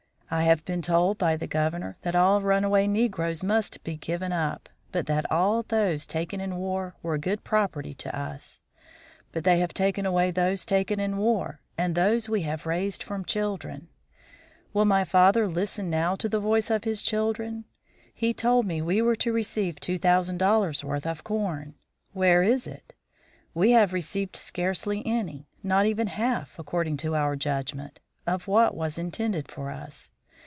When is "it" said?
22.67-22.93